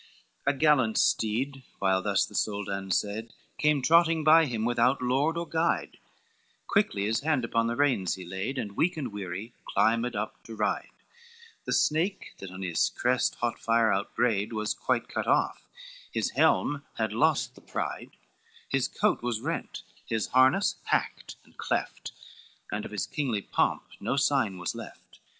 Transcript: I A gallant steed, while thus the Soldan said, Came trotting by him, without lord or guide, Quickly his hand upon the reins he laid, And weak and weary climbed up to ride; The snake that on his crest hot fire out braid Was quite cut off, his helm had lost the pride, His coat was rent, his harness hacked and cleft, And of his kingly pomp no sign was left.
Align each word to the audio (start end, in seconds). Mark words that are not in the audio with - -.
I 0.47 0.49
A 0.49 0.53
gallant 0.55 0.97
steed, 0.97 1.61
while 1.77 2.01
thus 2.01 2.25
the 2.25 2.33
Soldan 2.33 2.89
said, 2.89 3.35
Came 3.59 3.83
trotting 3.83 4.23
by 4.23 4.47
him, 4.47 4.65
without 4.65 4.99
lord 4.99 5.37
or 5.37 5.47
guide, 5.47 5.99
Quickly 6.65 7.03
his 7.05 7.19
hand 7.19 7.45
upon 7.45 7.67
the 7.67 7.75
reins 7.75 8.15
he 8.15 8.25
laid, 8.25 8.57
And 8.57 8.71
weak 8.75 8.97
and 8.97 9.11
weary 9.11 9.53
climbed 9.63 10.15
up 10.15 10.41
to 10.45 10.55
ride; 10.55 10.89
The 11.65 11.71
snake 11.71 12.33
that 12.39 12.49
on 12.49 12.63
his 12.63 12.89
crest 12.89 13.35
hot 13.35 13.59
fire 13.59 13.93
out 13.93 14.15
braid 14.15 14.53
Was 14.53 14.73
quite 14.73 15.07
cut 15.07 15.27
off, 15.27 15.67
his 16.11 16.31
helm 16.31 16.81
had 16.97 17.13
lost 17.13 17.53
the 17.53 17.61
pride, 17.61 18.09
His 18.67 18.87
coat 18.87 19.21
was 19.21 19.39
rent, 19.39 19.83
his 20.07 20.29
harness 20.29 20.77
hacked 20.85 21.35
and 21.43 21.55
cleft, 21.59 22.11
And 22.71 22.85
of 22.85 22.91
his 22.91 23.05
kingly 23.05 23.43
pomp 23.43 23.83
no 23.99 24.15
sign 24.15 24.57
was 24.57 24.73
left. 24.73 25.19